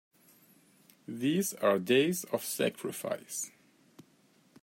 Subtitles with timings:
[1.07, 3.51] These are days of sacrifice!